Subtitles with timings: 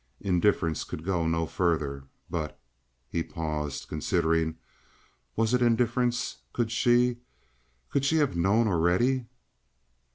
[0.21, 2.05] Indifference could go no further.
[2.27, 2.59] But
[3.07, 4.57] he paused, considering
[5.35, 6.37] was it indifference?
[6.53, 7.17] Could she
[7.91, 9.27] could she have known already?